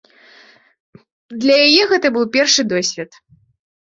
Для 1.45 1.55
яе 1.67 1.83
гэта 1.93 2.07
быў 2.17 2.25
першы 2.37 2.61
досвед. 2.75 3.11